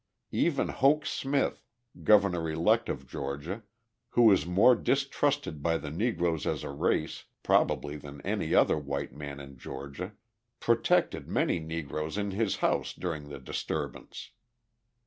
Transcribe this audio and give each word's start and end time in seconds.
Even 0.33 0.69
Hoke 0.69 1.05
Smith, 1.05 1.67
Governor 2.03 2.49
elect 2.49 2.89
of 2.89 3.05
Georgia, 3.07 3.61
who 4.09 4.31
is 4.31 4.47
more 4.47 4.75
distrusted 4.75 5.61
by 5.61 5.77
the 5.77 5.91
Negroes 5.91 6.47
as 6.47 6.63
a 6.63 6.71
race 6.71 7.25
probably 7.43 7.97
than 7.97 8.19
any 8.21 8.55
other 8.55 8.79
white 8.79 9.13
man 9.13 9.39
in 9.39 9.59
Georgia, 9.59 10.13
protected 10.59 11.27
many 11.27 11.59
Negroes 11.59 12.17
in 12.17 12.31
his 12.31 12.55
house 12.65 12.95
during 12.95 13.29
the 13.29 13.37
disturbance. 13.37 14.31